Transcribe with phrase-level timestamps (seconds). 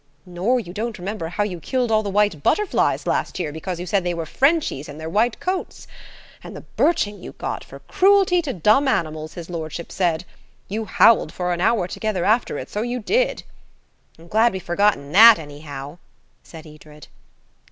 [0.25, 3.85] "Nor you don't remember how you killed all the white butterflies last year because you
[3.85, 5.85] said they were Frenchies in their white coats?
[6.43, 10.25] And the birching you got, for cruelty to dumb animals, his lordship said.
[10.67, 13.43] You howled for an hour together after it, so you did."
[14.17, 15.99] "I'm glad we've forgotten that, anyhow,"
[16.41, 17.05] said Edred.